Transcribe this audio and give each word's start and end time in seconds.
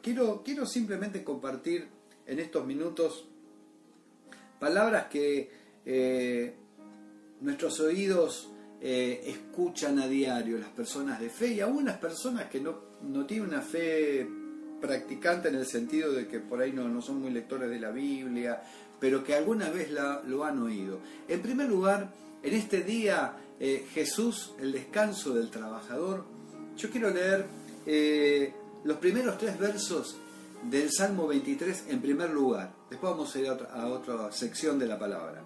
Quiero, 0.00 0.42
quiero 0.42 0.64
simplemente 0.64 1.22
compartir 1.22 1.86
en 2.26 2.38
estos 2.38 2.64
minutos 2.64 3.26
palabras 4.58 5.08
que 5.10 5.50
eh, 5.84 6.54
nuestros 7.42 7.80
oídos 7.80 8.50
eh, 8.80 9.22
escuchan 9.26 9.98
a 9.98 10.08
diario, 10.08 10.56
las 10.56 10.70
personas 10.70 11.20
de 11.20 11.28
fe 11.28 11.48
y 11.48 11.60
aún 11.60 11.84
las 11.84 11.98
personas 11.98 12.46
que 12.46 12.60
no, 12.60 12.80
no 13.02 13.26
tienen 13.26 13.48
una 13.48 13.60
fe 13.60 14.26
practicante 14.80 15.50
en 15.50 15.56
el 15.56 15.66
sentido 15.66 16.12
de 16.12 16.28
que 16.28 16.40
por 16.40 16.62
ahí 16.62 16.72
no, 16.72 16.88
no 16.88 17.02
son 17.02 17.20
muy 17.20 17.30
lectores 17.30 17.68
de 17.68 17.78
la 17.78 17.90
Biblia, 17.90 18.62
pero 18.98 19.22
que 19.22 19.34
alguna 19.34 19.68
vez 19.68 19.90
la, 19.90 20.22
lo 20.26 20.46
han 20.46 20.62
oído. 20.62 21.00
En 21.28 21.42
primer 21.42 21.68
lugar, 21.68 22.10
en 22.42 22.54
este 22.54 22.80
día, 22.84 23.36
eh, 23.60 23.84
Jesús, 23.92 24.54
el 24.58 24.72
descanso 24.72 25.34
del 25.34 25.50
trabajador, 25.50 26.24
yo 26.74 26.88
quiero 26.88 27.10
leer 27.10 27.44
los 28.84 28.98
primeros 28.98 29.38
tres 29.38 29.58
versos 29.58 30.16
del 30.70 30.90
Salmo 30.92 31.26
23 31.26 31.84
en 31.88 32.00
primer 32.00 32.30
lugar. 32.30 32.74
Después 32.88 33.12
vamos 33.12 33.34
a 33.34 33.40
ir 33.40 33.48
a 33.48 33.86
otra, 33.88 34.30
sección 34.32 34.78
de 34.78 34.86
la 34.86 34.98
palabra. 34.98 35.42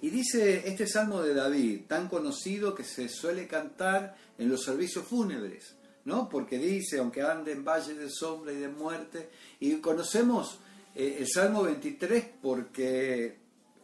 Y 0.00 0.10
dice 0.10 0.68
este 0.68 0.86
Salmo 0.86 1.22
de 1.22 1.34
David, 1.34 1.82
tan 1.86 2.08
conocido 2.08 2.74
que 2.74 2.84
se 2.84 3.08
suele 3.08 3.46
cantar 3.46 4.16
en 4.36 4.48
los 4.48 4.64
servicios 4.64 5.06
fúnebres, 5.06 5.76
¿no? 6.04 6.28
Porque 6.28 6.58
dice, 6.58 6.98
aunque 6.98 7.22
ande 7.22 7.52
en 7.52 7.64
valle 7.64 7.94
de 7.94 8.10
sombra 8.10 8.52
y 8.52 8.56
de 8.56 8.68
muerte, 8.68 9.30
y 9.60 9.76
conocemos 9.76 10.58
eh, 10.96 11.18
el 11.20 11.28
Salmo 11.28 11.62
23 11.62 12.24
porque 12.42 13.41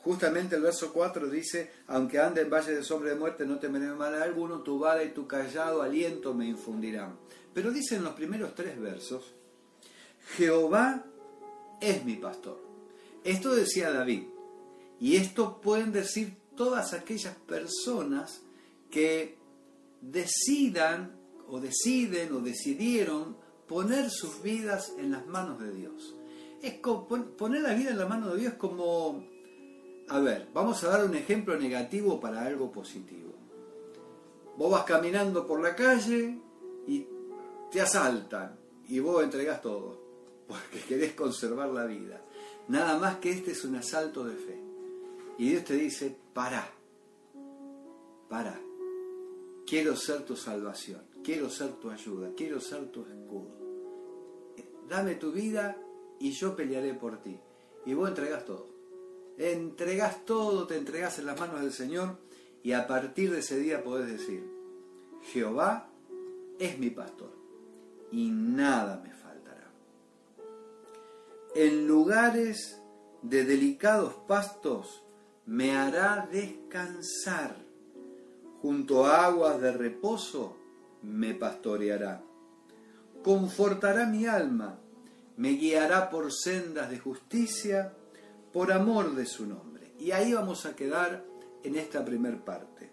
justamente 0.08 0.56
el 0.56 0.62
verso 0.62 0.90
4 0.90 1.28
dice, 1.28 1.70
aunque 1.88 2.18
ande 2.18 2.40
en 2.40 2.48
valle 2.48 2.74
de 2.74 2.82
sombra 2.82 3.10
de 3.10 3.16
muerte, 3.16 3.44
no 3.44 3.58
temeré 3.58 3.88
mal 3.88 4.14
a 4.14 4.22
alguno, 4.22 4.62
tu 4.62 4.78
vara 4.78 5.04
y 5.04 5.10
tu 5.10 5.26
callado 5.26 5.82
aliento 5.82 6.32
me 6.32 6.46
infundirán. 6.46 7.18
Pero 7.52 7.70
dice 7.72 7.96
en 7.96 8.04
los 8.04 8.14
primeros 8.14 8.54
tres 8.54 8.80
versos, 8.80 9.34
Jehová 10.38 11.04
es 11.82 12.06
mi 12.06 12.16
pastor. 12.16 12.58
Esto 13.22 13.54
decía 13.54 13.92
David. 13.92 14.22
Y 14.98 15.16
esto 15.16 15.60
pueden 15.60 15.92
decir 15.92 16.38
todas 16.56 16.94
aquellas 16.94 17.36
personas 17.36 18.40
que 18.90 19.36
decidan 20.00 21.20
o 21.50 21.60
deciden 21.60 22.32
o 22.32 22.40
decidieron 22.40 23.36
poner 23.66 24.08
sus 24.08 24.42
vidas 24.42 24.94
en 24.98 25.10
las 25.10 25.26
manos 25.26 25.60
de 25.60 25.74
Dios. 25.74 26.14
Es 26.62 26.78
poner 26.78 27.60
la 27.60 27.74
vida 27.74 27.90
en 27.90 27.98
la 27.98 28.06
mano 28.06 28.30
de 28.30 28.40
Dios 28.40 28.54
como, 28.54 29.22
a 30.08 30.20
ver, 30.20 30.48
vamos 30.54 30.82
a 30.84 30.88
dar 30.88 31.04
un 31.04 31.14
ejemplo 31.14 31.58
negativo 31.58 32.18
para 32.20 32.42
algo 32.42 32.72
positivo. 32.72 33.32
Vos 34.56 34.70
vas 34.70 34.84
caminando 34.84 35.46
por 35.46 35.60
la 35.60 35.76
calle 35.76 36.38
y 36.86 37.06
te 37.70 37.80
asaltan 37.80 38.58
y 38.88 38.98
vos 39.00 39.22
entregas 39.22 39.60
todo, 39.60 40.00
porque 40.48 40.80
querés 40.80 41.12
conservar 41.12 41.68
la 41.68 41.84
vida. 41.84 42.22
Nada 42.68 42.98
más 42.98 43.18
que 43.18 43.30
este 43.30 43.52
es 43.52 43.64
un 43.64 43.76
asalto 43.76 44.24
de 44.24 44.34
fe. 44.34 44.60
Y 45.38 45.50
Dios 45.50 45.64
te 45.64 45.74
dice, 45.74 46.16
para, 46.32 46.68
para, 48.28 48.58
quiero 49.66 49.94
ser 49.94 50.24
tu 50.24 50.36
salvación, 50.36 51.02
quiero 51.22 51.48
ser 51.50 51.72
tu 51.74 51.90
ayuda, 51.90 52.30
quiero 52.36 52.60
ser 52.60 52.90
tu 52.90 53.02
escudo. 53.02 53.56
Dame 54.88 55.14
tu 55.16 55.30
vida 55.30 55.76
y 56.18 56.32
yo 56.32 56.56
pelearé 56.56 56.94
por 56.94 57.18
ti. 57.22 57.38
Y 57.86 57.94
vos 57.94 58.08
entregas 58.08 58.44
todo. 58.44 58.77
Entregas 59.38 60.24
todo, 60.24 60.66
te 60.66 60.76
entregas 60.76 61.18
en 61.20 61.26
las 61.26 61.38
manos 61.38 61.60
del 61.60 61.72
Señor 61.72 62.16
y 62.64 62.72
a 62.72 62.88
partir 62.88 63.30
de 63.30 63.38
ese 63.38 63.56
día 63.58 63.84
podés 63.84 64.10
decir, 64.10 64.44
Jehová 65.32 65.88
es 66.58 66.78
mi 66.78 66.90
pastor 66.90 67.30
y 68.10 68.30
nada 68.30 69.00
me 69.04 69.12
faltará. 69.12 69.70
En 71.54 71.86
lugares 71.86 72.82
de 73.22 73.44
delicados 73.44 74.14
pastos 74.26 75.04
me 75.46 75.76
hará 75.76 76.28
descansar, 76.30 77.56
junto 78.60 79.06
a 79.06 79.26
aguas 79.26 79.60
de 79.60 79.72
reposo 79.72 80.56
me 81.02 81.34
pastoreará. 81.34 82.22
Confortará 83.22 84.06
mi 84.06 84.26
alma, 84.26 84.80
me 85.36 85.50
guiará 85.50 86.10
por 86.10 86.32
sendas 86.32 86.90
de 86.90 86.98
justicia, 86.98 87.94
por 88.52 88.72
amor 88.72 89.14
de 89.14 89.26
su 89.26 89.46
nombre. 89.46 89.92
Y 89.98 90.12
ahí 90.12 90.32
vamos 90.32 90.66
a 90.66 90.76
quedar 90.76 91.24
en 91.62 91.76
esta 91.76 92.04
primer 92.04 92.40
parte. 92.44 92.90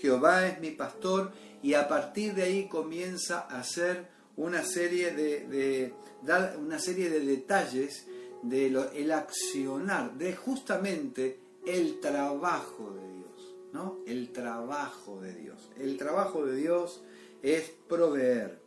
Jehová 0.00 0.46
es 0.46 0.60
mi 0.60 0.70
pastor 0.70 1.32
y 1.62 1.74
a 1.74 1.88
partir 1.88 2.34
de 2.34 2.42
ahí 2.42 2.68
comienza 2.68 3.40
a 3.40 3.62
ser 3.62 4.08
una 4.36 4.64
serie 4.64 5.12
de, 5.12 5.94
una 6.58 6.78
serie 6.78 7.10
de 7.10 7.20
detalles 7.20 8.06
del 8.42 8.76
el 8.94 9.12
accionar, 9.12 10.14
de 10.14 10.34
justamente 10.34 11.38
el 11.64 12.00
trabajo 12.00 12.92
de 12.92 13.12
Dios, 13.16 13.54
¿no? 13.72 14.00
El 14.06 14.32
trabajo 14.32 15.20
de 15.20 15.34
Dios. 15.34 15.70
El 15.78 15.96
trabajo 15.96 16.44
de 16.44 16.56
Dios 16.56 17.02
es 17.42 17.70
proveer. 17.88 18.60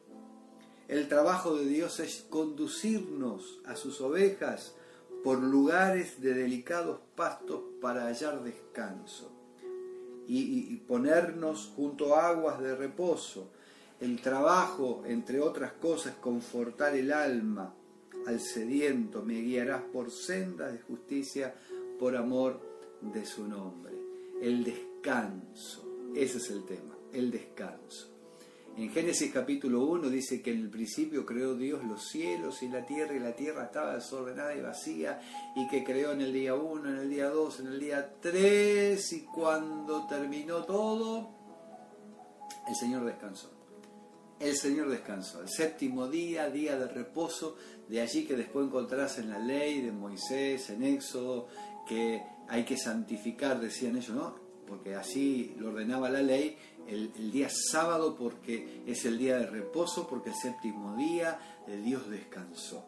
El 0.87 1.09
trabajo 1.09 1.57
de 1.57 1.65
Dios 1.65 1.99
es 1.99 2.25
conducirnos 2.29 3.59
a 3.65 3.75
sus 3.75 3.99
ovejas 4.01 4.75
por 5.25 5.39
lugares 5.39 6.21
de 6.21 6.35
delicados 6.35 6.99
pastos 7.15 7.59
para 7.81 8.05
hallar 8.05 8.43
descanso 8.43 9.31
y, 10.27 10.71
y 10.71 10.75
ponernos 10.87 11.73
junto 11.75 12.15
a 12.15 12.27
aguas 12.27 12.61
de 12.61 12.75
reposo 12.75 13.49
el 13.99 14.21
trabajo, 14.21 15.01
entre 15.07 15.39
otras 15.39 15.73
cosas, 15.73 16.13
confortar 16.21 16.95
el 16.95 17.11
alma 17.11 17.73
al 18.27 18.39
sediento, 18.39 19.23
me 19.23 19.41
guiarás 19.41 19.81
por 19.81 20.11
sendas 20.11 20.73
de 20.73 20.79
justicia 20.79 21.55
por 21.99 22.15
amor 22.15 22.61
de 23.01 23.25
su 23.25 23.47
nombre. 23.47 23.95
El 24.39 24.63
descanso, 24.63 26.11
ese 26.15 26.37
es 26.37 26.51
el 26.51 26.65
tema, 26.65 26.95
el 27.13 27.31
descanso. 27.31 28.14
En 28.77 28.89
Génesis 28.89 29.31
capítulo 29.31 29.85
1 29.85 30.09
dice 30.09 30.41
que 30.41 30.51
en 30.51 30.59
el 30.59 30.69
principio 30.69 31.25
creó 31.25 31.55
Dios 31.55 31.83
los 31.85 32.09
cielos 32.09 32.61
y 32.61 32.67
la 32.67 32.85
tierra 32.85 33.15
y 33.15 33.19
la 33.19 33.33
tierra 33.33 33.65
estaba 33.65 33.95
desordenada 33.95 34.53
y 34.53 34.61
vacía 34.61 35.21
y 35.55 35.67
que 35.69 35.83
creó 35.83 36.11
en 36.11 36.21
el 36.21 36.33
día 36.33 36.55
1, 36.55 36.89
en 36.89 36.97
el 36.97 37.09
día 37.09 37.29
2, 37.29 37.59
en 37.61 37.67
el 37.67 37.79
día 37.79 38.13
3 38.19 39.13
y 39.13 39.21
cuando 39.21 40.05
terminó 40.07 40.65
todo, 40.65 41.29
el 42.67 42.75
Señor 42.75 43.05
descansó 43.05 43.55
el 44.39 44.55
Señor 44.55 44.89
descansó. 44.89 45.41
El 45.41 45.49
séptimo 45.49 46.07
día, 46.07 46.49
día 46.49 46.77
de 46.77 46.87
reposo, 46.87 47.55
de 47.87 48.01
allí 48.01 48.25
que 48.25 48.35
después 48.35 48.67
encontrás 48.67 49.17
en 49.17 49.29
la 49.29 49.39
ley 49.39 49.81
de 49.81 49.91
Moisés, 49.91 50.69
en 50.69 50.83
Éxodo, 50.83 51.47
que 51.87 52.21
hay 52.49 52.63
que 52.63 52.77
santificar, 52.77 53.59
decían 53.59 53.97
ellos, 53.97 54.15
¿no? 54.15 54.35
Porque 54.67 54.95
así 54.95 55.55
lo 55.57 55.69
ordenaba 55.69 56.09
la 56.09 56.21
ley, 56.21 56.57
el, 56.87 57.31
día 57.31 57.49
sábado 57.49 58.15
porque 58.15 58.83
es 58.85 59.05
el 59.05 59.17
día 59.17 59.37
de 59.37 59.47
reposo, 59.47 60.07
porque 60.07 60.29
el 60.29 60.35
séptimo 60.35 60.95
día 60.95 61.39
de 61.67 61.77
Dios 61.77 62.09
descansó. 62.09 62.85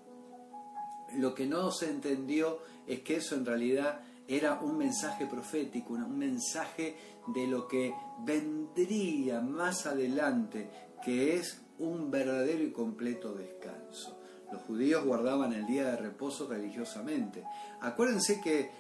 Lo 1.16 1.34
que 1.34 1.46
no 1.46 1.72
se 1.72 1.90
entendió 1.90 2.60
es 2.86 3.02
que 3.02 3.18
eso 3.18 3.36
en 3.36 3.46
realidad 3.46 4.02
era 4.28 4.60
un 4.60 4.78
mensaje 4.78 5.26
profético, 5.26 5.94
un 5.94 6.18
mensaje 6.18 6.98
de 7.28 7.48
lo 7.48 7.68
que 7.68 7.94
vendría 8.20 9.40
más 9.42 9.86
adelante, 9.86 10.70
que 11.04 11.36
es 11.36 11.62
un 11.80 12.12
verdadero 12.12 12.64
y 12.64 12.72
completo 12.72 13.34
descanso. 13.34 14.20
Los 14.52 14.62
judíos 14.62 15.06
guardaban 15.06 15.54
el 15.54 15.66
día 15.66 15.92
de 15.92 15.98
reposo 15.98 16.48
religiosamente. 16.48 17.44
Acuérdense 17.82 18.40
que 18.42 18.72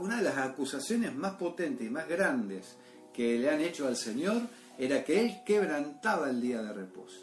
una 0.00 0.16
de 0.16 0.22
las 0.22 0.38
acusaciones 0.38 1.14
más 1.14 1.34
potentes 1.34 1.86
y 1.86 1.90
más 1.90 2.08
grandes 2.08 2.76
que 3.16 3.38
le 3.38 3.48
han 3.48 3.62
hecho 3.62 3.88
al 3.88 3.96
Señor 3.96 4.42
era 4.78 5.02
que 5.02 5.22
Él 5.22 5.40
quebrantaba 5.46 6.28
el 6.28 6.38
día 6.38 6.60
de 6.62 6.72
reposo. 6.74 7.20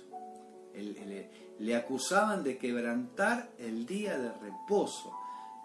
le, 1.60 1.76
acusaban 1.76 2.44
de 2.44 2.58
quebrantar 2.58 3.52
el 3.60 3.86
día 3.86 4.18
de 4.18 4.32
reposo, 4.34 5.14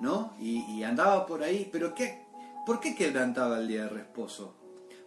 ¿no? 0.01 0.35
Y, 0.39 0.83
andaba 0.83 1.27
por 1.27 1.43
ahí, 1.43 1.67
pero 1.73 1.95
¿qué? 1.95 2.27
¿por 2.67 2.79
qué 2.79 2.95
quebrantaba 2.95 3.59
el 3.59 3.69
día 3.69 3.85
de 3.85 3.89
reposo? 3.89 4.55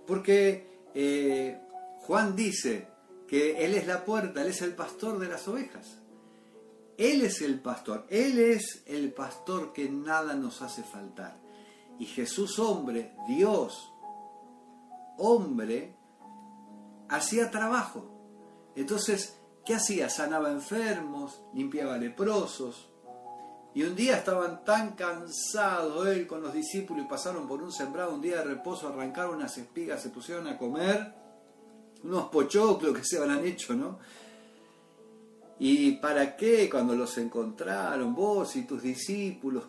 Porque 0.07 0.90
eh, 0.95 1.60
Juan 2.00 2.36
dice, 2.36 2.88
que 3.31 3.63
Él 3.63 3.75
es 3.75 3.88
la 3.88 4.04
puerta, 4.04 4.42
Él 4.42 4.50
es 4.50 4.62
el 4.62 4.74
pastor 4.74 5.19
de 5.19 5.30
las 5.30 5.48
ovejas. 5.48 6.00
Él 6.98 7.22
es 7.22 7.42
el 7.42 7.62
pastor, 7.62 8.06
Él 8.10 8.40
es 8.40 8.84
el 8.88 9.13
pastor 9.13 9.72
que 9.72 9.88
nada 9.88 10.34
nos 10.34 10.62
hace 10.62 10.84
faltar. 10.84 11.40
Y 11.98 12.07
Jesús 12.07 12.60
hombre, 12.60 13.13
Dios 13.30 13.91
hombre, 15.21 15.95
hacía 17.09 17.51
trabajo. 17.51 18.71
Entonces, 18.75 19.39
¿qué 19.65 19.75
hacía? 19.75 20.09
Sanaba 20.09 20.51
enfermos, 20.51 21.44
limpiaba 21.53 21.97
leprosos. 21.97 22.89
Y 23.73 23.83
un 23.83 23.95
día 23.95 24.18
estaban 24.18 24.65
tan 24.65 24.95
cansados 24.95 26.07
él 26.07 26.27
con 26.27 26.41
los 26.41 26.53
discípulos 26.53 27.06
y 27.06 27.09
pasaron 27.09 27.47
por 27.47 27.62
un 27.62 27.71
sembrado, 27.71 28.13
un 28.13 28.21
día 28.21 28.38
de 28.38 28.44
reposo, 28.44 28.88
arrancaron 28.89 29.35
unas 29.35 29.57
espigas, 29.57 30.01
se 30.01 30.09
pusieron 30.09 30.47
a 30.47 30.57
comer 30.57 31.13
unos 32.03 32.29
pochoclos 32.29 32.97
que 32.97 33.06
se 33.06 33.18
habrán 33.18 33.45
hecho, 33.45 33.73
¿no? 33.73 34.00
¿Y 35.59 35.91
para 35.97 36.35
qué 36.35 36.69
cuando 36.69 36.95
los 36.95 37.18
encontraron 37.19 38.15
vos 38.15 38.56
y 38.56 38.63
tus 38.63 38.81
discípulos 38.81 39.68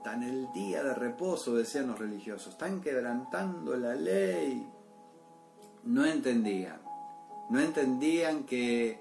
quebrantan 0.00 0.22
el 0.22 0.52
día 0.52 0.82
de 0.82 0.94
reposo, 0.94 1.54
decían 1.54 1.88
los 1.88 1.98
religiosos? 1.98 2.52
Están 2.52 2.80
quebrantando 2.80 3.76
la 3.76 3.94
ley. 3.94 4.66
No 5.84 6.04
entendían. 6.04 6.80
No 7.50 7.60
entendían 7.60 8.44
que 8.44 9.00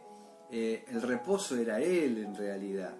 eh, 0.51 0.85
el 0.87 1.01
reposo 1.01 1.55
era 1.55 1.79
Él 1.79 2.17
en 2.17 2.35
realidad. 2.35 2.95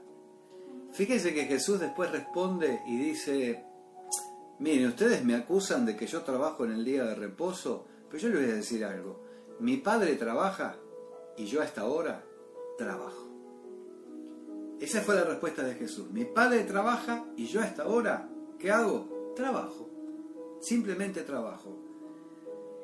Fíjense 0.92 1.34
que 1.34 1.46
Jesús 1.46 1.80
después 1.80 2.12
responde 2.12 2.81
y 2.88 2.98
dice, 2.98 3.63
miren, 4.60 4.88
ustedes 4.88 5.24
me 5.24 5.36
acusan 5.36 5.86
de 5.86 5.95
que 5.95 6.07
yo 6.07 6.22
trabajo 6.22 6.66
en 6.66 6.72
el 6.72 6.86
día 6.86 7.04
de 7.04 7.16
reposo, 7.16 7.86
pero 8.10 8.22
yo 8.22 8.30
les 8.30 8.42
voy 8.42 8.52
a 8.52 8.56
decir 8.56 8.86
algo. 8.86 9.24
Mi 9.60 9.78
padre 9.78 10.16
trabaja 10.16 10.78
y 11.38 11.45
yo 11.45 11.62
a 11.62 11.66
esta 11.66 11.86
hora 11.86 12.24
trabajo. 12.78 13.29
Esa 14.80 15.02
fue 15.02 15.16
la 15.16 15.24
respuesta 15.24 15.64
de 15.64 15.76
Jesús. 15.76 16.10
Mi 16.12 16.26
padre 16.26 16.64
trabaja 16.64 17.26
y 17.36 17.48
yo 17.48 17.62
a 17.62 17.66
esta 17.66 17.88
hora, 17.88 18.30
¿qué 18.58 18.72
hago? 18.72 19.34
Trabajo. 19.36 19.90
Simplemente 20.62 21.22
trabajo. 21.24 21.78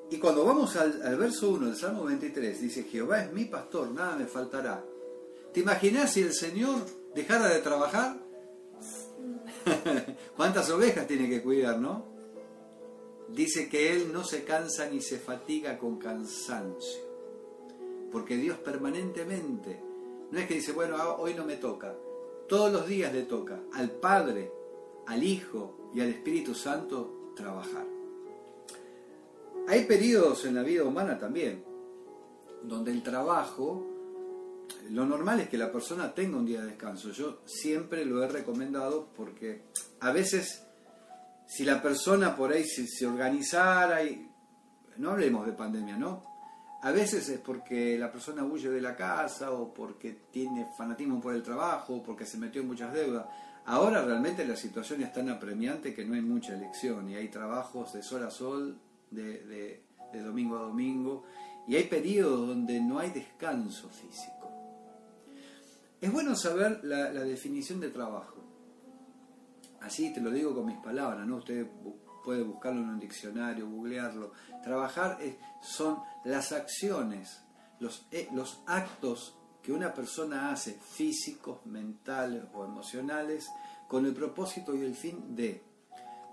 Y 0.09 0.17
cuando 0.17 0.45
vamos 0.45 0.75
al, 0.75 1.17
verso 1.17 1.49
1 1.49 1.67
del 1.67 1.75
Salmo 1.75 2.03
23, 2.03 2.61
dice, 2.61 2.83
Jehová 2.83 3.23
es 3.23 3.33
mi 3.33 3.45
pastor, 3.45 3.91
nada 3.91 4.15
me 4.15 4.25
faltará. 4.25 4.83
¿Te 5.53 5.61
imaginas 5.61 6.11
si 6.11 6.21
el 6.21 6.33
Señor 6.33 6.85
dejara 7.15 7.47
de 7.47 7.59
trabajar? 7.59 8.17
¿Cuántas 10.35 10.69
ovejas 10.69 11.07
tiene 11.07 11.29
que 11.29 11.41
cuidar, 11.41 11.79
no? 11.79 12.05
Dice 13.29 13.67
que 13.67 13.93
Él 13.93 14.13
no 14.13 14.23
se 14.23 14.43
cansa 14.43 14.87
ni 14.89 15.01
se 15.01 15.17
fatiga 15.17 15.79
con 15.79 15.97
cansancio. 15.97 17.03
Porque 18.11 18.37
Dios 18.37 18.59
permanentemente, 18.59 19.81
no 20.31 20.39
es 20.39 20.47
que 20.47 20.55
dice, 20.55 20.71
bueno, 20.71 20.95
ah, 20.97 21.15
hoy 21.17 21.33
no 21.33 21.45
me 21.45 21.57
toca. 21.57 21.93
Todos 22.47 22.71
los 22.71 22.87
días 22.87 23.13
le 23.13 23.23
toca 23.23 23.59
al 23.73 23.91
Padre, 23.91 24.51
al 25.07 25.23
Hijo 25.23 25.91
y 25.93 26.01
al 26.01 26.09
Espíritu 26.09 26.53
Santo 26.53 27.33
trabajar. 27.35 27.85
Hay 29.67 29.85
periodos 29.85 30.45
en 30.45 30.55
la 30.55 30.61
vida 30.61 30.83
humana 30.83 31.17
también, 31.17 31.63
donde 32.63 32.91
el 32.91 33.01
trabajo, 33.01 33.83
lo 34.91 35.05
normal 35.05 35.39
es 35.39 35.49
que 35.49 35.57
la 35.57 35.71
persona 35.71 36.13
tenga 36.13 36.37
un 36.37 36.45
día 36.45 36.61
de 36.61 36.67
descanso. 36.67 37.09
Yo 37.11 37.39
siempre 37.45 38.05
lo 38.05 38.23
he 38.23 38.27
recomendado 38.27 39.07
porque 39.15 39.63
a 40.01 40.11
veces 40.11 40.65
si 41.47 41.63
la 41.63 41.81
persona 41.81 42.35
por 42.35 42.51
ahí 42.51 42.65
se, 42.65 43.05
organizara 43.05 44.03
y 44.03 44.29
no 44.97 45.11
hablemos 45.11 45.45
de 45.45 45.53
pandemia, 45.53 45.97
¿no? 45.97 46.34
A 46.85 46.91
veces 46.91 47.27
es 47.29 47.39
porque 47.39 47.97
la 47.97 48.11
persona 48.11 48.43
huye 48.43 48.69
de 48.69 48.79
la 48.79 48.95
casa 48.95 49.51
o 49.51 49.73
porque 49.73 50.15
tiene 50.29 50.67
fanatismo 50.77 51.19
por 51.19 51.33
el 51.33 51.41
trabajo 51.41 51.95
o 51.95 52.03
porque 52.03 52.27
se 52.27 52.37
metió 52.37 52.61
en 52.61 52.67
muchas 52.67 52.93
deudas. 52.93 53.25
Ahora 53.65 54.05
realmente 54.05 54.45
la 54.45 54.55
situación 54.55 55.01
es 55.01 55.11
tan 55.11 55.27
apremiante 55.29 55.95
que 55.95 56.05
no 56.05 56.13
hay 56.13 56.21
mucha 56.21 56.53
elección 56.53 57.09
y 57.09 57.15
hay 57.15 57.29
trabajos 57.29 57.91
de 57.93 58.03
sol 58.03 58.23
a 58.23 58.29
sol 58.29 58.77
de, 59.09 59.81
domingo 60.13 60.57
a 60.57 60.61
domingo, 60.61 61.23
y 61.67 61.75
hay 61.75 61.85
periodos 61.85 62.47
donde 62.49 62.79
no 62.79 62.99
hay 62.99 63.09
descanso 63.09 63.89
físico. 63.89 64.51
Es 65.99 66.11
bueno 66.11 66.35
saber 66.35 66.81
la, 66.83 67.09
definición 67.11 67.79
de 67.79 67.89
trabajo. 67.89 68.43
Así 69.81 70.13
te 70.13 70.21
lo 70.21 70.29
digo 70.29 70.53
con 70.53 70.67
mis 70.67 70.77
palabras, 70.77 71.25
¿no? 71.25 71.37
Usted 71.37 71.65
puede 72.25 72.43
buscarlo 72.43 72.81
en 72.81 72.89
un 72.89 72.99
diccionario, 72.99 73.69
googlearlo. 73.69 74.31
Trabajar 74.63 75.19
son 75.61 75.99
las 76.25 76.51
acciones, 76.51 77.43
los, 77.79 78.07
eh, 78.11 78.27
los 78.33 78.61
actos 78.65 79.37
que 79.61 79.71
una 79.71 79.93
persona 79.93 80.51
hace, 80.51 80.73
físicos, 80.73 81.65
mentales 81.65 82.43
o 82.53 82.65
emocionales, 82.65 83.47
con 83.87 84.05
el 84.05 84.13
propósito 84.13 84.75
y 84.75 84.81
el 84.81 84.95
fin 84.95 85.35
de 85.35 85.63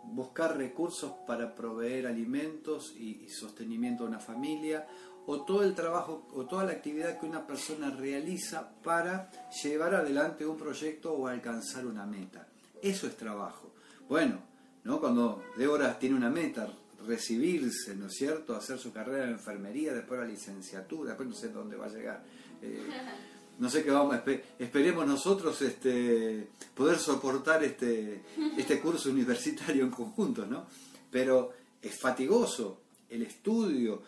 buscar 0.04 0.56
recursos 0.56 1.12
para 1.26 1.54
proveer 1.54 2.06
alimentos 2.06 2.94
y, 2.96 3.28
sostenimiento 3.28 4.04
a 4.04 4.08
una 4.08 4.18
familia, 4.18 4.86
o 5.24 5.42
todo 5.42 5.62
el 5.62 5.74
trabajo 5.74 6.26
o 6.34 6.46
toda 6.46 6.64
la 6.64 6.72
actividad 6.72 7.18
que 7.18 7.26
una 7.26 7.46
persona 7.46 7.90
realiza 7.90 8.72
para 8.82 9.30
llevar 9.62 9.94
adelante 9.94 10.44
un 10.44 10.56
proyecto 10.56 11.12
o 11.12 11.28
alcanzar 11.28 11.86
una 11.86 12.04
meta. 12.04 12.48
Eso 12.82 13.06
es 13.06 13.16
trabajo. 13.16 13.72
Bueno, 14.08 14.40
¿no? 14.84 15.00
cuando 15.00 15.42
Débora 15.56 15.98
tiene 15.98 16.16
una 16.16 16.30
meta, 16.30 16.72
recibirse, 17.06 17.94
¿no 17.96 18.06
es 18.06 18.14
cierto?, 18.14 18.54
hacer 18.54 18.78
su 18.78 18.92
carrera 18.92 19.24
en 19.24 19.30
enfermería, 19.30 19.92
después 19.92 20.20
la 20.20 20.26
licenciatura, 20.26 21.10
después 21.10 21.28
no 21.28 21.34
sé 21.34 21.48
dónde 21.48 21.76
va 21.76 21.86
a 21.86 21.90
llegar. 21.90 22.22
Eh, 22.60 22.86
no 23.58 23.68
sé 23.68 23.82
qué 23.82 23.90
vamos, 23.90 24.16
esperemos 24.58 25.06
nosotros 25.06 25.60
este, 25.62 26.48
poder 26.74 26.98
soportar 26.98 27.62
este, 27.64 28.22
este 28.56 28.80
curso 28.80 29.10
universitario 29.10 29.84
en 29.84 29.90
conjunto, 29.90 30.46
¿no? 30.46 30.66
Pero 31.10 31.52
es 31.80 31.98
fatigoso 31.98 32.80
el 33.10 33.22
estudio, 33.22 34.02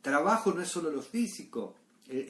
trabajo 0.00 0.52
no 0.52 0.62
es 0.62 0.68
solo 0.68 0.90
lo 0.90 1.02
físico, 1.02 1.74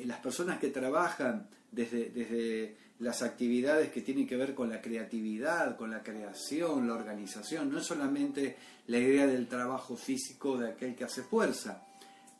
las 0.04 0.20
personas 0.20 0.58
que 0.58 0.68
trabajan 0.68 1.48
desde, 1.70 2.10
desde 2.10 2.76
las 3.00 3.22
actividades 3.22 3.90
que 3.90 4.02
tienen 4.02 4.26
que 4.26 4.36
ver 4.36 4.54
con 4.54 4.70
la 4.70 4.80
creatividad, 4.80 5.76
con 5.76 5.90
la 5.90 6.02
creación, 6.02 6.86
la 6.86 6.94
organización, 6.94 7.70
no 7.70 7.78
es 7.78 7.86
solamente 7.86 8.56
la 8.86 8.98
idea 8.98 9.26
del 9.26 9.48
trabajo 9.48 9.96
físico 9.96 10.58
de 10.58 10.70
aquel 10.70 10.94
que 10.94 11.04
hace 11.04 11.22
fuerza. 11.22 11.86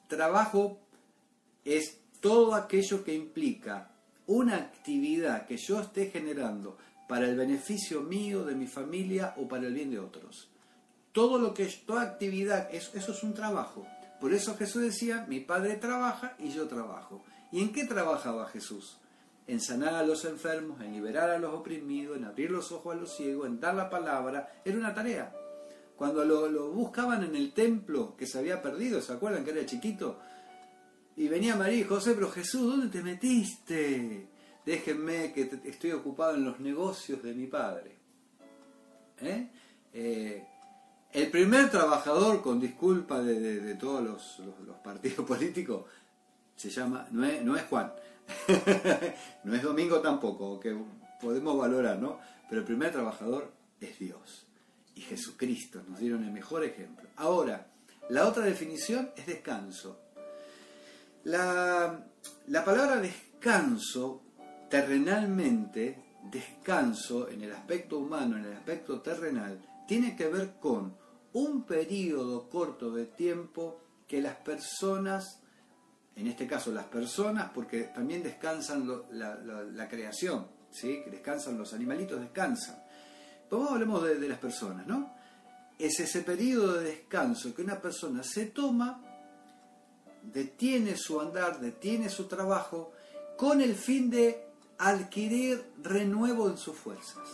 Trabajo 0.06 0.78
es 1.64 1.98
todo 2.20 2.54
aquello 2.54 3.02
que 3.02 3.14
implica 3.14 3.90
una 4.26 4.56
actividad 4.56 5.46
que 5.46 5.56
yo 5.56 5.80
esté 5.80 6.10
generando 6.10 6.78
para 7.08 7.26
el 7.26 7.36
beneficio 7.36 8.00
mío, 8.00 8.44
de 8.44 8.54
mi 8.54 8.66
familia 8.66 9.34
o 9.36 9.46
para 9.46 9.66
el 9.66 9.74
bien 9.74 9.90
de 9.90 9.98
otros. 9.98 10.48
Todo 11.12 11.38
lo 11.38 11.52
que 11.52 11.64
es, 11.64 11.84
toda 11.84 12.02
actividad, 12.02 12.72
eso, 12.72 12.92
eso 12.94 13.12
es 13.12 13.22
un 13.22 13.34
trabajo. 13.34 13.86
Por 14.20 14.32
eso 14.32 14.56
Jesús 14.56 14.82
decía, 14.82 15.26
mi 15.28 15.40
Padre 15.40 15.76
trabaja 15.76 16.34
y 16.38 16.50
yo 16.50 16.66
trabajo. 16.66 17.22
¿Y 17.52 17.60
en 17.60 17.72
qué 17.72 17.84
trabajaba 17.84 18.48
Jesús? 18.48 18.96
En 19.46 19.60
sanar 19.60 19.94
a 19.94 20.02
los 20.02 20.24
enfermos, 20.24 20.80
en 20.80 20.92
liberar 20.92 21.30
a 21.30 21.38
los 21.38 21.52
oprimidos, 21.52 22.16
en 22.16 22.24
abrir 22.24 22.50
los 22.50 22.72
ojos 22.72 22.94
a 22.94 22.98
los 22.98 23.14
ciegos, 23.14 23.46
en 23.46 23.60
dar 23.60 23.74
la 23.74 23.90
palabra. 23.90 24.62
Era 24.64 24.78
una 24.78 24.94
tarea. 24.94 25.34
Cuando 25.96 26.24
lo, 26.24 26.48
lo 26.48 26.70
buscaban 26.70 27.22
en 27.24 27.36
el 27.36 27.52
templo 27.52 28.16
que 28.16 28.26
se 28.26 28.38
había 28.38 28.62
perdido, 28.62 29.00
¿se 29.00 29.12
acuerdan 29.12 29.44
que 29.44 29.50
era 29.50 29.66
chiquito? 29.66 30.18
Y 31.16 31.28
venía 31.28 31.54
María 31.56 31.78
y 31.78 31.84
José, 31.84 32.14
pero 32.14 32.30
Jesús, 32.30 32.62
¿dónde 32.62 32.88
te 32.88 33.02
metiste? 33.02 34.28
Déjenme 34.66 35.32
que 35.32 35.50
estoy 35.64 35.92
ocupado 35.92 36.34
en 36.34 36.44
los 36.44 36.58
negocios 36.58 37.22
de 37.22 37.34
mi 37.34 37.46
padre. 37.46 37.96
¿Eh? 39.20 39.48
Eh, 39.92 40.46
el 41.12 41.30
primer 41.30 41.70
trabajador, 41.70 42.42
con 42.42 42.58
disculpa 42.58 43.22
de, 43.22 43.74
todos 43.74 44.02
los, 44.02 44.76
partidos 44.82 45.24
políticos, 45.26 45.84
se 46.56 46.70
llama, 46.70 47.06
no 47.12 47.24
es, 47.24 47.42
no 47.44 47.56
es 47.56 47.62
Juan, 47.64 47.92
no 49.44 49.54
es 49.54 49.62
Domingo 49.62 50.00
tampoco, 50.00 50.58
que 50.60 50.76
podemos 51.20 51.56
valorar, 51.56 51.98
¿no? 51.98 52.18
Pero 52.48 52.60
el 52.60 52.66
primer 52.66 52.92
trabajador 52.92 53.52
es 53.80 53.98
Dios. 53.98 54.46
Y 54.94 55.00
Jesucristo 55.00 55.82
nos 55.88 55.98
dieron 55.98 56.24
el 56.24 56.30
mejor 56.30 56.64
ejemplo. 56.64 57.08
Ahora, 57.16 57.66
la 58.08 58.28
otra 58.28 58.44
definición 58.44 59.10
es 59.16 59.26
descanso. 59.26 60.00
La, 61.24 62.04
palabra 62.64 63.00
descanso, 63.00 64.22
terrenalmente, 64.68 66.04
descanso 66.30 67.30
en 67.30 67.42
el 67.42 67.52
aspecto 67.52 67.98
humano, 67.98 68.36
en 68.36 68.44
el 68.44 68.52
aspecto 68.52 69.00
terrenal, 69.00 69.58
tiene 69.88 70.16
que 70.16 70.28
ver 70.28 70.56
con 70.60 70.94
un 71.32 71.64
periodo 71.64 72.50
corto 72.50 72.92
de 72.92 73.06
tiempo 73.06 73.80
que 74.06 74.20
las 74.20 74.36
personas, 74.36 75.40
en 76.16 76.26
este 76.28 76.46
caso 76.46 76.72
las 76.72 76.86
personas, 76.86 77.50
porque 77.52 77.84
también 77.84 78.22
descansan 78.22 78.88
la, 79.10 79.88
creación, 79.88 80.46
¿sí? 80.70 81.02
descansan 81.10 81.58
los 81.58 81.72
animalitos, 81.72 82.20
descansan. 82.20 82.82
Pero 83.48 83.70
hablemos 83.70 84.02
de, 84.04 84.16
de 84.16 84.28
las 84.28 84.38
personas, 84.38 84.86
¿no? 84.86 85.14
Es 85.78 85.98
ese 86.00 86.20
periodo 86.20 86.74
de 86.74 86.84
descanso 86.84 87.54
que 87.54 87.62
una 87.62 87.80
persona 87.80 88.22
se 88.22 88.46
toma 88.46 89.02
detiene 90.32 90.96
su 90.96 91.20
andar, 91.20 91.60
detiene 91.60 92.08
su 92.08 92.24
trabajo, 92.26 92.92
con 93.36 93.60
el 93.60 93.74
fin 93.74 94.10
de 94.10 94.46
adquirir 94.78 95.72
renuevo 95.82 96.48
en 96.48 96.56
sus 96.56 96.76
fuerzas. 96.76 97.28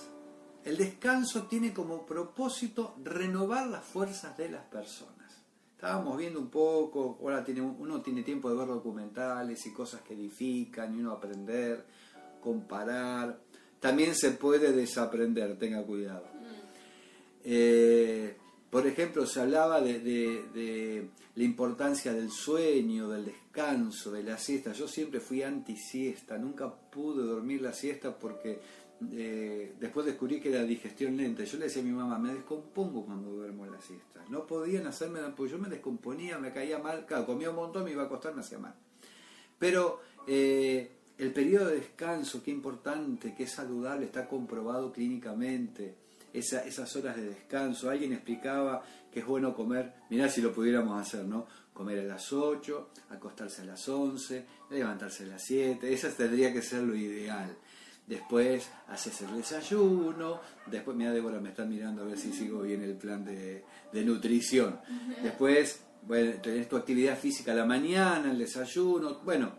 El 0.65 0.77
descanso 0.77 1.45
tiene 1.45 1.73
como 1.73 2.05
propósito 2.05 2.97
renovar 3.03 3.67
las 3.67 3.85
fuerzas 3.85 4.37
de 4.37 4.51
las 4.51 4.65
personas. 4.65 5.30
Estábamos 5.81 6.19
viendo 6.19 6.39
un 6.39 6.51
poco, 6.51 7.17
ahora 7.23 7.43
tiene, 7.43 7.63
uno 7.63 8.03
tiene 8.03 8.23
tiempo 8.23 8.51
de 8.51 8.57
ver 8.59 8.67
documentales 8.67 9.65
y 9.65 9.73
cosas 9.73 10.03
que 10.03 10.13
edifican 10.13 10.95
y 10.95 11.01
uno 11.01 11.13
aprender, 11.13 11.87
comparar. 12.43 13.41
También 13.81 14.15
se 14.15 14.33
puede 14.33 14.73
desaprender, 14.73 15.59
tenga 15.59 15.83
cuidado. 15.83 16.27
Mm. 16.35 16.45
Eh, 17.45 18.37
Por 18.69 18.87
ejemplo, 18.87 19.25
se 19.25 19.41
hablaba 19.41 19.81
de, 19.81 21.09
la 21.35 21.43
importancia 21.43 22.13
del 22.13 22.31
sueño, 22.31 23.09
del 23.09 23.25
descanso, 23.25 24.13
de 24.13 24.23
la 24.23 24.37
siesta. 24.37 24.73
Yo 24.73 24.87
siempre 24.87 25.19
fui 25.19 25.43
anti-siesta, 25.43 26.37
nunca 26.37 26.71
pude 26.71 27.25
dormir 27.25 27.63
la 27.63 27.73
siesta 27.73 28.15
porque 28.19 28.61
después 29.01 30.07
descubrí 30.07 30.41
que 30.41 30.51
era 30.51 30.63
digestión 30.63 31.17
lenta. 31.17 31.45
Yo 31.45 31.59
le 31.59 31.65
decía 31.65 31.83
a 31.83 31.85
mi 31.85 31.93
mamá, 31.93 32.19
me 32.19 32.35
descompongo 32.35 33.05
cuando 33.05 33.31
duermo 33.31 33.65
en 33.65 33.73
la 33.73 33.81
siesta. 33.81 34.23
No 34.29 34.47
podían 34.47 34.87
hacerme, 34.87 35.21
porque 35.37 35.53
yo 35.53 35.59
me 35.59 35.69
descomponía, 35.69 36.39
me 36.39 36.53
caía 36.53 36.79
mal. 36.79 37.07
Claro, 37.07 37.27
comía 37.27 37.51
un 37.51 37.57
montón, 37.57 37.85
me 37.85 37.93
iba 37.93 38.03
a 38.03 38.07
acostar, 38.07 38.35
me 38.35 38.41
hacía 38.41 38.59
mal. 38.59 38.75
Pero 39.59 40.01
eh, 40.27 40.91
el 41.19 41.33
periodo 41.33 41.69
de 41.69 41.77
descanso, 41.77 42.43
qué 42.43 42.51
importante, 42.51 43.35
qué 43.35 43.47
saludable, 43.47 44.07
está 44.07 44.29
comprobado 44.29 44.93
clínicamente 44.93 45.97
esas 46.33 46.97
horas 46.97 47.17
de 47.17 47.25
descanso. 47.25 47.91
Alguien 47.91 48.13
explicaba 48.13 48.83
que 49.13 49.21
es 49.21 49.27
bueno 49.27 49.55
comer, 49.55 49.95
mirá 50.09 50.29
si 50.29 50.41
lo 50.41 50.53
pudiéramos 50.53 51.01
hacer, 51.01 51.25
¿no? 51.25 51.47
Comer 51.73 52.01
a 52.01 52.05
las 52.05 52.33
8, 52.33 52.91
acostarse 53.11 53.63
a 53.63 53.65
las 53.65 53.89
11, 53.89 54.47
levantarse 54.71 55.25
a 55.25 55.29
las 55.29 55.43
7, 55.43 55.93
esa 55.93 56.11
tendría 56.11 56.53
que 56.53 56.63
ser 56.63 56.83
lo 56.83 56.95
ideal. 56.95 57.57
Después 58.11 58.69
haces 58.89 59.21
el 59.21 59.37
desayuno, 59.37 60.41
después, 60.67 60.97
mira 60.97 61.13
Débora 61.13 61.39
me 61.39 61.51
está 61.51 61.65
mirando 61.65 62.03
a 62.03 62.07
ver 62.07 62.19
si 62.19 62.33
sigo 62.33 62.63
bien 62.63 62.83
el 62.83 62.97
plan 62.97 63.25
de, 63.25 63.65
nutrición. 64.05 64.81
Después, 65.23 65.85
bueno, 66.09 66.33
tenés 66.43 66.69
tu 66.69 66.77
actividad 66.77 67.17
física 67.17 67.53
a 67.53 67.55
la 67.55 67.65
mañana, 67.65 68.33
el 68.33 68.39
desayuno, 68.39 69.21
bueno, 69.21 69.53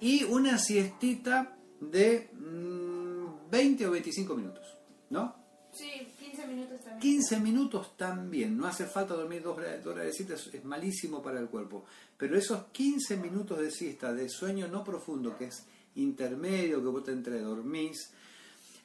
y 0.00 0.24
una 0.24 0.56
siestita 0.56 1.54
de 1.82 2.30
20 3.50 3.84
mm, 3.84 3.88
o 3.88 3.90
25 3.90 4.34
minutos, 4.34 4.78
¿no? 5.10 5.36
Sí, 5.70 6.08
15 6.18 6.46
minutos 6.46 6.80
también. 6.80 7.00
15 7.00 7.40
minutos 7.40 7.96
también, 7.98 8.56
no 8.56 8.66
hace 8.66 8.86
falta 8.86 9.12
dormir 9.12 9.42
dos 9.42 9.58
horas, 9.58 10.06
de 10.06 10.12
siesta, 10.14 10.32
es 10.32 10.64
malísimo 10.64 11.22
para 11.22 11.38
el 11.40 11.48
cuerpo. 11.48 11.84
Pero 12.16 12.38
esos 12.38 12.68
15 12.72 13.18
minutos 13.18 13.58
de 13.58 13.70
siesta, 13.70 14.14
de 14.14 14.30
sueño 14.30 14.66
no 14.66 14.82
profundo, 14.82 15.36
que 15.36 15.44
es 15.44 15.66
intermedio, 15.98 16.82
que 16.82 16.88
vos 16.88 17.04
te 17.04 17.12
entre 17.12 17.40
dormís, 17.40 18.10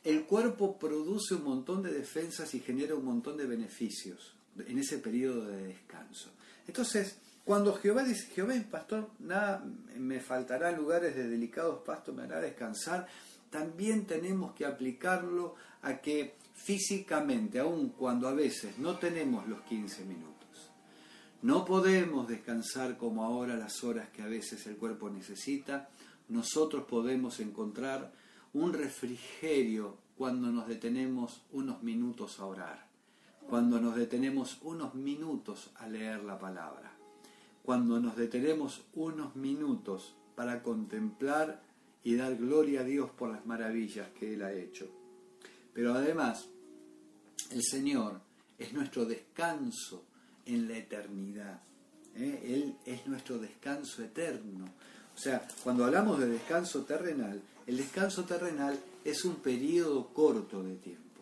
el 0.04 0.26
cuerpo 0.26 0.78
produce 0.78 1.36
un 1.36 1.44
montón 1.44 1.82
de 1.82 1.94
defensas 1.94 2.54
y 2.54 2.60
genera 2.60 2.96
un 2.96 3.06
montón 3.06 3.38
de 3.38 3.46
beneficios 3.46 4.34
en 4.58 4.78
ese 4.78 4.98
periodo 4.98 5.48
de 5.48 5.68
descanso. 5.68 6.30
Entonces, 6.68 7.18
cuando 7.46 7.74
Jehová 7.76 8.04
dice, 8.04 8.28
Jehová 8.34 8.56
es 8.56 8.64
pastor, 8.66 9.10
nada 9.20 9.66
me 9.98 10.20
faltará 10.20 10.72
lugares 10.72 11.16
de 11.16 11.28
delicados 11.28 11.84
pastos, 11.84 12.16
me 12.16 12.24
hará 12.24 12.40
descansar, 12.40 13.08
también 13.50 14.06
tenemos 14.06 14.54
que 14.54 14.66
aplicarlo 14.66 15.56
a 15.82 16.00
que 16.00 16.36
físicamente, 16.54 17.60
aun 17.60 17.90
cuando 17.90 18.28
a 18.28 18.34
veces 18.34 18.78
no 18.78 18.98
tenemos 18.98 19.48
los 19.48 19.62
15 19.62 20.06
minutos, 20.06 20.34
no 21.42 21.66
podemos 21.66 22.28
descansar 22.28 22.98
como 22.98 23.24
ahora 23.24 23.58
las 23.58 23.84
horas 23.84 24.10
que 24.10 24.22
a 24.22 24.28
veces 24.28 24.66
el 24.66 24.78
cuerpo 24.78 25.10
necesita, 25.10 25.90
nosotros 26.30 26.86
podemos 26.86 27.40
encontrar 27.40 28.14
un 28.54 28.74
refrigerio 28.74 29.98
cuando 30.18 30.52
nos 30.52 30.68
detenemos 30.68 31.42
unos 31.52 31.82
minutos 31.84 32.40
a 32.40 32.46
orar, 32.46 32.88
cuando 33.50 33.80
nos 33.80 33.96
detenemos 33.96 34.60
unos 34.62 34.94
minutos 34.94 35.72
a 35.76 35.88
leer 35.88 36.24
la 36.24 36.38
palabra, 36.38 36.92
cuando 37.64 38.00
nos 38.00 38.16
detenemos 38.16 38.82
unos 38.94 39.36
minutos 39.36 40.16
para 40.36 40.62
contemplar 40.64 41.62
y 42.04 42.16
dar 42.16 42.36
gloria 42.36 42.82
a 42.82 42.84
Dios 42.84 43.10
por 43.12 43.32
las 43.32 43.46
maravillas 43.46 44.10
que 44.12 44.34
Él 44.34 44.44
ha 44.44 44.54
hecho. 44.54 44.90
Pero 45.74 45.94
además, 45.94 46.50
el 47.50 47.64
Señor 47.64 48.22
es 48.58 48.74
nuestro 48.74 49.06
descanso 49.06 50.06
en 50.46 50.68
la 50.68 50.78
eternidad. 50.78 51.62
¿eh? 52.16 52.42
Él 52.44 52.76
es 52.86 53.08
nuestro 53.08 53.40
descanso 53.40 54.04
eterno. 54.04 54.66
O 55.16 55.18
sea, 55.18 55.48
cuando 55.64 55.86
hablamos 55.86 56.20
de 56.20 56.28
descanso 56.28 56.84
terrenal, 56.84 57.42
el 57.68 57.78
descanso 57.78 58.26
terrenal 58.26 58.80
es 59.04 59.26
un 59.26 59.36
periodo 59.36 60.08
corto 60.14 60.64
de 60.64 60.76
tiempo. 60.76 61.22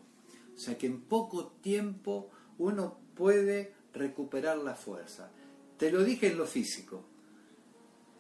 O 0.55 0.59
sea 0.59 0.77
que 0.77 0.87
en 0.87 1.01
poco 1.01 1.47
tiempo 1.61 2.29
uno 2.57 2.97
puede 3.15 3.73
recuperar 3.93 4.57
la 4.57 4.75
fuerza. 4.75 5.29
Te 5.77 5.91
lo 5.91 6.03
dije 6.03 6.27
en 6.27 6.37
lo 6.37 6.45
físico. 6.45 7.03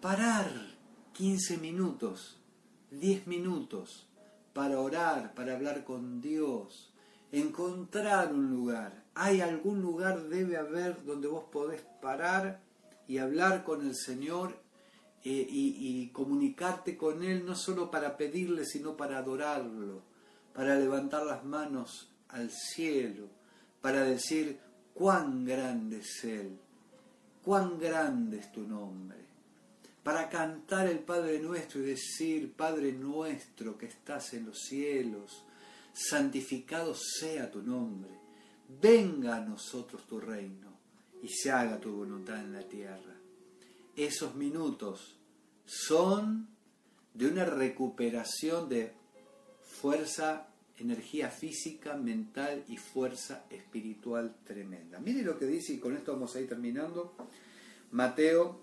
Parar 0.01 0.51
15 1.13 1.57
minutos, 1.57 2.39
10 2.91 3.27
minutos 3.27 4.07
para 4.53 4.79
orar, 4.79 5.33
para 5.33 5.53
hablar 5.53 5.83
con 5.83 6.21
Dios, 6.21 6.91
encontrar 7.31 8.33
un 8.33 8.49
lugar. 8.49 9.03
Hay 9.13 9.41
algún 9.41 9.81
lugar, 9.81 10.23
debe 10.23 10.57
haber, 10.57 11.03
donde 11.05 11.27
vos 11.27 11.45
podés 11.51 11.81
parar 12.01 12.59
y 13.07 13.19
hablar 13.19 13.63
con 13.63 13.85
el 13.85 13.95
Señor 13.95 14.57
eh, 15.23 15.47
y, 15.49 16.07
comunicarte 16.07 16.97
con 16.97 17.23
Él, 17.23 17.45
no 17.45 17.55
solo 17.55 17.91
para 17.91 18.17
pedirle, 18.17 18.65
sino 18.65 18.97
para 18.97 19.19
adorarlo, 19.19 20.01
para 20.53 20.75
levantar 20.75 21.25
las 21.25 21.43
manos 21.45 22.09
al 22.29 22.49
cielo, 22.49 23.27
para 23.81 24.03
decir 24.03 24.57
cuán 24.95 25.45
grande 25.45 25.99
es 25.99 26.23
Él, 26.23 26.57
cuán 27.43 27.77
grande 27.77 28.39
es 28.39 28.51
tu 28.51 28.61
nombre, 28.67 29.19
para 30.01 30.27
cantar 30.27 30.87
el 30.87 30.99
Padre 30.99 31.39
nuestro 31.39 31.81
y 31.81 31.85
decir, 31.85 32.53
Padre 32.53 32.91
nuestro 32.91 33.77
que 33.77 33.85
estás 33.85 34.33
en 34.33 34.47
los 34.47 34.57
cielos, 34.57 35.43
santificado 35.93 36.95
sea 36.95 37.51
tu 37.51 37.61
nombre, 37.61 38.11
venga 38.81 39.35
a 39.35 39.41
nosotros 39.41 40.07
tu 40.07 40.19
reino 40.19 40.71
y 41.21 41.27
se 41.29 41.51
haga 41.51 41.79
tu 41.79 41.91
voluntad 41.91 42.39
en 42.39 42.53
la 42.53 42.63
tierra. 42.63 43.20
Esos 44.01 44.35
minutos 44.35 45.15
son 45.65 46.47
de 47.13 47.27
una 47.27 47.45
recuperación 47.45 48.67
de 48.67 48.93
fuerza, 49.61 50.47
energía 50.77 51.29
física, 51.29 51.95
mental 51.95 52.63
y 52.67 52.77
fuerza 52.77 53.45
espiritual 53.51 54.35
tremenda. 54.43 54.99
Mire 54.99 55.21
lo 55.21 55.37
que 55.37 55.45
dice, 55.45 55.73
y 55.73 55.77
con 55.77 55.95
esto 55.95 56.13
vamos 56.13 56.35
a 56.35 56.41
ir 56.41 56.49
terminando, 56.49 57.13
Mateo 57.91 58.61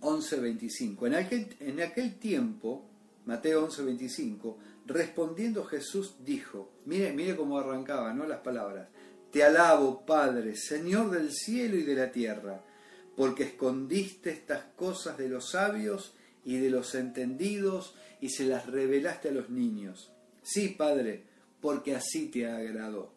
11:25. 0.00 1.06
En 1.08 1.14
aquel, 1.14 1.56
en 1.58 1.80
aquel 1.80 2.14
tiempo, 2.18 2.84
Mateo 3.24 3.66
11:25, 3.66 4.56
Respondiendo 4.86 5.64
Jesús 5.64 6.14
dijo, 6.24 6.70
mire, 6.84 7.12
mire 7.12 7.34
cómo 7.34 7.58
arrancaba, 7.58 8.14
¿no? 8.14 8.24
Las 8.24 8.38
palabras. 8.38 8.88
Te 9.32 9.42
alabo, 9.42 10.06
Padre, 10.06 10.54
Señor 10.54 11.10
del 11.10 11.32
cielo 11.32 11.76
y 11.76 11.82
de 11.82 11.96
la 11.96 12.12
tierra, 12.12 12.62
porque 13.16 13.44
escondiste 13.44 14.30
estas 14.30 14.64
cosas 14.76 15.16
de 15.16 15.28
los 15.28 15.50
sabios 15.50 16.14
y 16.44 16.58
de 16.58 16.70
los 16.70 16.94
entendidos 16.94 17.94
y 18.20 18.28
se 18.28 18.44
las 18.44 18.66
revelaste 18.66 19.30
a 19.30 19.32
los 19.32 19.50
niños. 19.50 20.12
Sí, 20.42 20.68
Padre, 20.68 21.24
porque 21.60 21.96
así 21.96 22.28
te 22.28 22.46
agradó. 22.46 23.12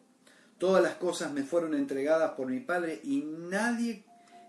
Todas 0.58 0.82
las 0.82 0.96
cosas 0.96 1.32
me 1.32 1.44
fueron 1.44 1.74
entregadas 1.74 2.32
por 2.32 2.48
mi 2.48 2.60
Padre 2.60 3.00
y 3.04 3.22
nadie 3.22 4.04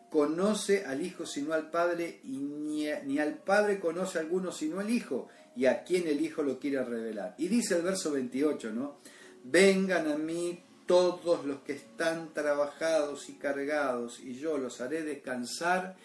conoce 0.09 0.85
al 0.85 1.05
Hijo 1.05 1.25
sino 1.25 1.53
al 1.53 1.69
Padre 1.69 2.19
y 2.23 2.37
ni, 2.37 2.87
ni 3.05 3.19
al 3.19 3.35
Padre 3.35 3.79
conoce 3.79 4.17
a 4.17 4.21
alguno 4.21 4.51
sino 4.51 4.79
al 4.79 4.89
Hijo 4.89 5.29
y 5.55 5.65
a 5.65 5.83
quien 5.83 6.07
el 6.07 6.21
Hijo 6.21 6.43
lo 6.43 6.59
quiere 6.59 6.83
revelar. 6.83 7.35
Y 7.37 7.47
dice 7.47 7.75
el 7.75 7.81
verso 7.83 8.11
28, 8.11 8.71
¿no? 8.71 8.99
Vengan 9.43 10.07
a 10.09 10.17
mí 10.17 10.59
todos 10.91 11.45
los 11.45 11.59
que 11.61 11.73
están 11.73 12.33
trabajados 12.33 13.29
y 13.29 13.33
cargados, 13.33 14.19
y 14.19 14.33
yo 14.33 14.57
los 14.57 14.81
haré 14.81 15.03
descansar. 15.03 15.95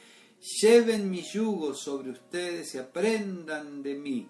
Lleven 0.62 1.11
mi 1.11 1.23
yugo 1.23 1.75
sobre 1.75 2.11
ustedes 2.11 2.73
y 2.75 2.78
aprendan 2.78 3.83
de 3.83 3.95
mí, 3.95 4.28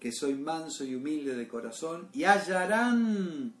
que 0.00 0.10
soy 0.10 0.34
manso 0.34 0.84
y 0.84 0.96
humilde 0.96 1.36
de 1.36 1.46
corazón, 1.46 2.08
y 2.12 2.24
hallarán 2.24 3.54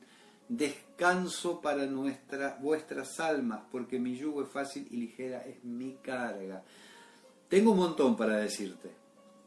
descanso 0.48 1.60
para 1.60 1.86
nuestra, 1.86 2.58
vuestras 2.60 3.20
almas, 3.20 3.60
porque 3.70 4.00
mi 4.00 4.16
yugo 4.16 4.42
es 4.42 4.48
fácil 4.48 4.88
y 4.90 4.96
ligera 4.96 5.42
es 5.42 5.62
mi 5.62 5.98
carga. 6.02 6.64
Tengo 7.48 7.70
un 7.70 7.78
montón 7.78 8.16
para 8.16 8.38
decirte 8.38 9.02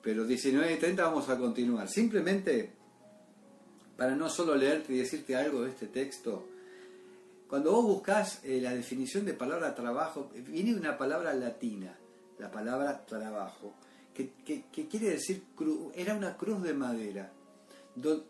pero 0.06 0.24
19.30 0.24 0.98
vamos 0.98 1.30
a 1.30 1.36
continuar. 1.36 1.90
Simplemente, 1.90 2.70
para 3.98 4.16
no 4.16 4.30
solo 4.30 4.54
leerte 4.54 4.94
y 4.94 4.98
decirte 4.98 5.36
algo 5.36 5.64
de 5.64 5.72
este 5.72 5.88
texto, 5.88 6.48
cuando 7.56 7.72
vos 7.72 7.86
buscas 7.86 8.42
eh, 8.44 8.60
la 8.60 8.74
definición 8.74 9.24
de 9.24 9.34
palabra 9.34 9.74
trabajo, 9.74 10.30
viene 10.46 10.76
una 10.76 10.98
palabra 10.98 11.34
latina, 11.34 11.98
la 12.38 12.52
palabra 12.52 13.06
trabajo, 13.06 13.76
que, 14.14 14.66
quiere 14.90 15.12
decir, 15.12 15.42
era 15.96 16.16
una 16.16 16.36
cruz 16.36 16.62
de 16.62 16.74
madera, 16.74 17.32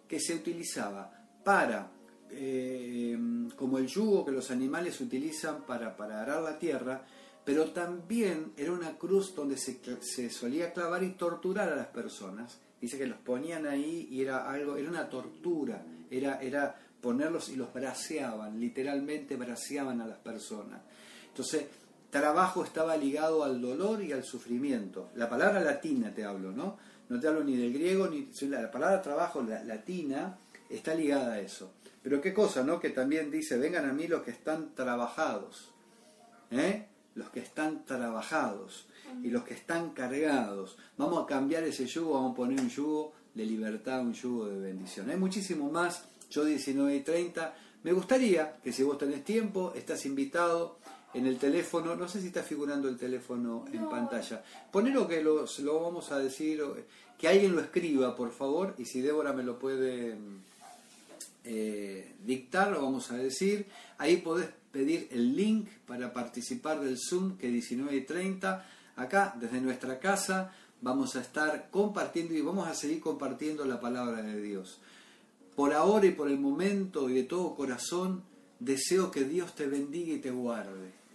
que 0.07 0.19
se 0.19 0.35
utilizaba 0.35 1.11
para, 1.43 1.89
eh, 2.29 3.17
como 3.55 3.79
el 3.79 3.87
yugo 3.87 4.23
que 4.23 4.31
los 4.31 4.51
animales 4.51 5.01
utilizan 5.01 5.65
para, 5.65 5.97
para 5.97 6.21
arar 6.21 6.43
la 6.43 6.59
tierra, 6.59 7.03
pero 7.43 7.71
también 7.71 8.53
era 8.55 8.73
una 8.73 8.95
cruz 8.95 9.33
donde 9.33 9.57
se, 9.57 10.29
solía 10.29 10.71
clavar 10.71 11.01
y 11.01 11.13
torturar 11.13 11.73
a 11.73 11.75
las 11.75 11.87
personas. 11.87 12.59
Dice 12.79 12.99
que 12.99 13.07
los 13.07 13.17
ponían 13.17 13.65
ahí 13.65 14.07
y 14.11 14.21
era 14.21 14.47
algo, 14.47 14.77
era 14.77 14.87
una 14.87 15.09
tortura, 15.09 15.83
era, 16.11 16.39
era 16.43 16.84
ponerlos 17.05 17.49
y 17.49 17.55
los 17.55 17.71
braceaban, 17.71 18.59
literalmente 18.59 19.35
braceaban 19.35 20.01
a 20.01 20.07
las 20.07 20.17
personas. 20.17 20.81
Entonces, 21.27 21.67
trabajo 22.09 22.63
estaba 22.63 22.97
ligado 22.97 23.43
al 23.43 23.61
dolor 23.61 24.01
y 24.03 24.11
al 24.11 24.23
sufrimiento. 24.23 25.11
La 25.13 25.29
palabra 25.29 25.61
latina 25.61 26.11
te 26.11 26.25
hablo, 26.25 26.51
¿no? 26.51 26.77
No 27.07 27.19
te 27.19 27.27
hablo 27.27 27.43
ni 27.43 27.55
del 27.57 27.73
griego, 27.73 28.07
ni 28.07 28.27
la 28.47 28.71
palabra 28.71 29.03
trabajo 29.03 29.43
latina 29.43 30.39
está 30.67 30.95
ligada 30.95 31.33
a 31.33 31.39
eso. 31.41 31.73
Pero 32.01 32.19
qué 32.19 32.33
cosa, 32.33 32.63
¿no? 32.63 32.79
Que 32.79 32.89
también 32.89 33.29
dice, 33.29 33.55
vengan 33.59 33.87
a 33.87 33.93
mí 33.93 34.07
los 34.07 34.23
que 34.23 34.31
están 34.31 34.73
trabajados, 34.73 35.71
¿eh? 36.49 36.87
Los 37.13 37.29
que 37.29 37.41
están 37.41 37.85
trabajados 37.85 38.87
y 39.21 39.29
los 39.29 39.43
que 39.43 39.53
están 39.53 39.91
cargados. 39.91 40.79
Vamos 40.97 41.23
a 41.23 41.27
cambiar 41.27 41.65
ese 41.65 41.85
yugo, 41.85 42.15
vamos 42.15 42.31
a 42.31 42.35
poner 42.35 42.59
un 42.59 42.69
yugo 42.69 43.13
de 43.35 43.45
libertad, 43.45 44.01
un 44.01 44.13
yugo 44.13 44.47
de 44.47 44.59
bendición. 44.59 45.07
Hay 45.11 45.17
muchísimo 45.17 45.69
más, 45.69 46.07
yo 46.29 46.45
19 46.45 46.95
y 46.95 46.99
30. 47.01 47.55
Me 47.83 47.93
gustaría 47.93 48.57
que 48.63 48.71
si 48.71 48.83
vos 48.83 48.97
tenés 48.97 49.23
tiempo, 49.23 49.73
estás 49.75 50.05
invitado 50.05 50.77
en 51.13 51.25
el 51.27 51.37
teléfono, 51.37 51.95
no 51.95 52.09
sé 52.09 52.19
si 52.19 52.27
está 52.27 52.43
figurando 52.43 52.89
el 52.89 52.97
teléfono 52.97 53.65
en 53.71 53.89
pantalla. 53.89 54.43
Ponelo 54.69 55.07
que 55.07 55.23
lo, 55.23 55.45
lo 55.59 55.79
vamos 55.81 56.11
a 56.11 56.19
decir, 56.19 56.61
que 57.17 57.27
alguien 57.29 57.55
lo 57.55 57.61
escriba, 57.61 58.15
por 58.15 58.31
favor, 58.31 58.75
y 58.77 58.85
si 58.85 58.99
Débora 58.99 59.31
me 59.31 59.43
lo 59.43 59.57
puede 59.57 60.17
eh, 61.45 62.15
dictar, 62.25 62.71
lo 62.71 62.81
vamos 62.81 63.11
a 63.11 63.17
decir. 63.17 63.65
Ahí 63.97 64.17
podés 64.17 64.49
pedir 64.71 65.07
el 65.11 65.37
link 65.37 65.69
para 65.87 66.11
participar 66.11 66.81
del 66.81 66.97
Zoom, 66.97 67.37
que 67.37 67.47
19 67.47 67.95
y 67.95 68.01
30. 68.01 68.65
Acá, 68.97 69.35
desde 69.39 69.61
nuestra 69.61 69.99
casa, 69.99 70.51
vamos 70.81 71.15
a 71.15 71.21
estar 71.21 71.69
compartiendo 71.71 72.33
y 72.33 72.41
vamos 72.41 72.67
a 72.67 72.73
seguir 72.73 72.99
compartiendo 72.99 73.63
la 73.63 73.79
palabra 73.79 74.21
de 74.21 74.41
Dios. 74.41 74.81
Por 75.55 75.73
ahora 75.73 76.05
y 76.05 76.11
por 76.11 76.29
el 76.29 76.37
momento 76.37 77.09
y 77.09 77.13
de 77.13 77.23
todo 77.23 77.55
corazón, 77.55 78.23
deseo 78.59 79.11
que 79.11 79.23
Dios 79.23 79.55
te 79.55 79.67
bendiga 79.67 80.13
y 80.13 80.19
te 80.19 80.31
guarde 80.31 81.05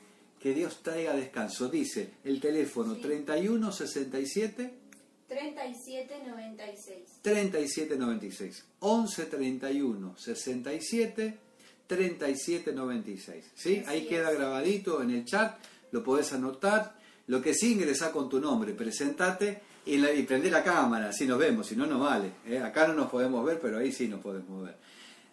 que 0.41 0.55
Dios 0.55 0.83
traiga 0.83 1.15
descanso. 1.15 1.69
Dice 1.69 2.15
el 2.25 2.41
teléfono 2.41 2.97
3167 2.97 4.81
3796. 5.29 7.21
3796. 7.23 8.65
11 8.81 9.25
31 9.27 10.17
67 10.17 11.39
3796. 11.87 13.45
¿Sí? 13.55 13.83
Ahí 13.87 14.07
queda 14.07 14.33
grabadito 14.33 15.03
en 15.03 15.11
el 15.11 15.25
chat, 15.25 15.59
lo 15.93 16.03
podés 16.03 16.33
anotar. 16.33 16.99
Lo 17.27 17.41
que 17.41 17.55
sí 17.55 17.75
ingresa 17.75 18.11
con 18.11 18.29
tu 18.29 18.41
nombre, 18.41 18.73
presentate 18.73 19.61
y, 19.87 19.97
la, 19.99 20.13
y 20.13 20.23
prende 20.23 20.51
la 20.51 20.63
cámara, 20.63 21.09
así 21.09 21.27
nos 21.27 21.39
vemos, 21.39 21.67
si 21.67 21.77
no, 21.77 21.87
no 21.87 22.01
vale. 22.01 22.33
¿eh? 22.47 22.59
Acá 22.59 22.89
no 22.89 22.95
nos 22.95 23.11
podemos 23.11 23.45
ver, 23.45 23.59
pero 23.61 23.79
ahí 23.79 23.93
sí 23.93 24.09
nos 24.09 24.21
podemos 24.21 24.65
ver. 24.65 24.77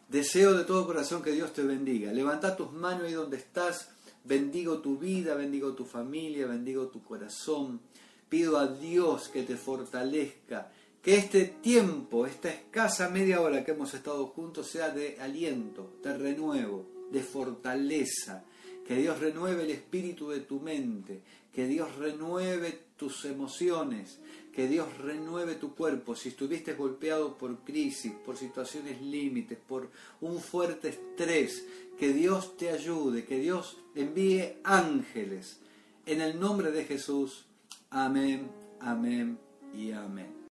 Deseo 0.10 0.54
de 0.54 0.64
todo 0.64 0.86
corazón 0.86 1.22
que 1.22 1.32
Dios 1.32 1.54
te 1.54 1.64
bendiga. 1.64 2.12
Levanta 2.14 2.56
tus 2.56 2.72
manos 2.72 3.04
ahí 3.04 3.14
donde 3.14 3.38
estás 3.38 3.90
Bendigo 4.28 4.80
tu 4.80 4.98
vida, 4.98 5.36
bendigo 5.36 5.74
tu 5.74 5.86
familia, 5.86 6.48
bendigo 6.48 6.88
tu 6.88 7.02
corazón. 7.02 7.80
Pido 8.28 8.58
a 8.58 8.68
Dios 8.68 9.30
que 9.30 9.44
te 9.44 9.56
fortalezca, 9.56 10.70
que 11.02 11.16
este 11.16 11.46
tiempo, 11.46 12.28
esta 12.28 12.50
escasa 12.50 13.10
media 13.10 13.40
hora 13.40 13.64
que 13.64 13.72
hemos 13.72 13.94
estado 13.94 14.28
juntos 14.28 14.68
sea 14.68 14.90
de 14.90 15.18
aliento, 15.22 15.94
de 16.04 16.18
renuevo, 16.18 16.86
de 17.10 17.22
fortaleza. 17.22 18.44
Que 18.86 18.98
Dios 18.98 19.18
renueve 19.20 19.64
el 19.64 19.70
espíritu 19.70 20.30
de 20.30 20.42
tu 20.42 20.60
mente, 20.60 21.22
que 21.54 21.66
Dios 21.66 21.96
renueve 21.96 22.87
tus 22.98 23.26
emociones, 23.26 24.20
que 24.52 24.68
Dios 24.68 24.98
renueve 24.98 25.56
tu 25.56 25.76
cuerpo. 25.76 26.16
Si 26.16 26.30
estuviste 26.30 26.74
golpeado 26.74 27.38
por 27.38 27.60
crisis, 27.60 28.12
por 28.26 28.38
situaciones 28.38 29.02
límites, 29.02 29.58
por 29.68 29.90
un 30.20 30.40
fuerte 30.40 30.90
estrés, 30.90 31.66
que 31.98 32.14
Dios 32.14 32.58
te 32.58 32.72
ayude, 32.72 33.26
que 33.26 33.40
Dios 33.40 33.78
envíe 33.96 34.58
ángeles. 34.64 35.60
En 36.06 36.22
el 36.22 36.40
nombre 36.40 36.72
de 36.72 36.86
Jesús. 36.86 37.46
Amén, 37.90 38.50
amén 38.80 39.38
y 39.74 39.92
amén. 39.92 40.47